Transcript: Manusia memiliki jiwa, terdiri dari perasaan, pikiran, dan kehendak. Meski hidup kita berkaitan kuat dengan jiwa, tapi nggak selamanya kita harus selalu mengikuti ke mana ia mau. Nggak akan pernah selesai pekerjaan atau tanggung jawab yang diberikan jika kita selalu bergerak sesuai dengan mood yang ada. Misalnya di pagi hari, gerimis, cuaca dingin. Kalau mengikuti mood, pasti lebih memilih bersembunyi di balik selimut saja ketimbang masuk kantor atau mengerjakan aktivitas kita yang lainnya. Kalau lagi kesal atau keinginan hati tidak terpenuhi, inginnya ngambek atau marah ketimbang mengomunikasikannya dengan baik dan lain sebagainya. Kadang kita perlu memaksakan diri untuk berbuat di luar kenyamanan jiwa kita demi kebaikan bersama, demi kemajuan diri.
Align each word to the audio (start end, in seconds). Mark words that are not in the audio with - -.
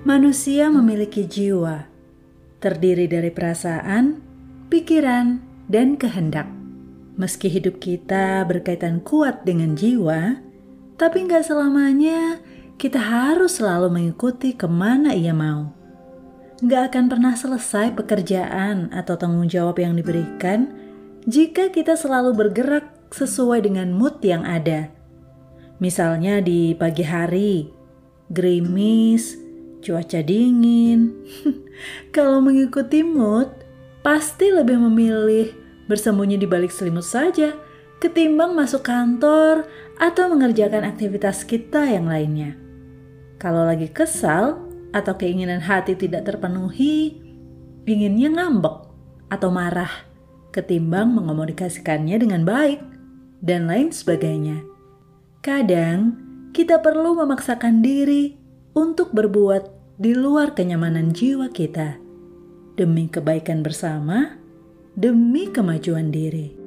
Manusia 0.00 0.72
memiliki 0.72 1.28
jiwa, 1.28 1.84
terdiri 2.56 3.04
dari 3.04 3.28
perasaan, 3.28 4.16
pikiran, 4.72 5.44
dan 5.68 6.00
kehendak. 6.00 6.48
Meski 7.20 7.52
hidup 7.52 7.84
kita 7.84 8.48
berkaitan 8.48 9.04
kuat 9.04 9.44
dengan 9.44 9.76
jiwa, 9.76 10.40
tapi 10.96 11.28
nggak 11.28 11.44
selamanya 11.44 12.40
kita 12.80 12.96
harus 12.96 13.60
selalu 13.60 13.92
mengikuti 13.92 14.56
ke 14.56 14.64
mana 14.64 15.12
ia 15.12 15.36
mau. 15.36 15.68
Nggak 16.64 16.96
akan 16.96 17.04
pernah 17.12 17.36
selesai 17.36 17.92
pekerjaan 17.92 18.88
atau 18.96 19.20
tanggung 19.20 19.52
jawab 19.52 19.76
yang 19.84 20.00
diberikan 20.00 20.72
jika 21.28 21.68
kita 21.68 21.92
selalu 21.92 22.32
bergerak 22.32 22.88
sesuai 23.12 23.68
dengan 23.68 23.92
mood 23.92 24.16
yang 24.24 24.48
ada. 24.48 24.88
Misalnya 25.76 26.40
di 26.40 26.72
pagi 26.72 27.04
hari, 27.04 27.68
gerimis, 28.32 29.49
cuaca 29.80 30.20
dingin. 30.20 31.12
Kalau 32.14 32.44
mengikuti 32.44 33.00
mood, 33.04 33.48
pasti 34.00 34.52
lebih 34.52 34.76
memilih 34.76 35.52
bersembunyi 35.90 36.38
di 36.38 36.46
balik 36.46 36.70
selimut 36.70 37.04
saja 37.04 37.56
ketimbang 38.00 38.56
masuk 38.56 38.80
kantor 38.86 39.68
atau 40.00 40.32
mengerjakan 40.32 40.88
aktivitas 40.88 41.44
kita 41.44 41.84
yang 41.84 42.08
lainnya. 42.08 42.56
Kalau 43.36 43.68
lagi 43.68 43.92
kesal 43.92 44.56
atau 44.96 45.12
keinginan 45.20 45.60
hati 45.60 45.96
tidak 45.96 46.24
terpenuhi, 46.24 47.20
inginnya 47.84 48.32
ngambek 48.32 48.88
atau 49.28 49.52
marah 49.52 50.08
ketimbang 50.50 51.12
mengomunikasikannya 51.14 52.16
dengan 52.16 52.42
baik 52.48 52.80
dan 53.44 53.68
lain 53.68 53.92
sebagainya. 53.92 54.64
Kadang 55.40 56.16
kita 56.52 56.80
perlu 56.80 57.16
memaksakan 57.16 57.80
diri 57.80 58.36
untuk 58.74 59.12
berbuat 59.14 59.79
di 60.00 60.16
luar 60.16 60.56
kenyamanan 60.56 61.12
jiwa 61.12 61.52
kita 61.52 62.00
demi 62.72 63.12
kebaikan 63.12 63.60
bersama, 63.60 64.40
demi 64.96 65.52
kemajuan 65.52 66.08
diri. 66.08 66.59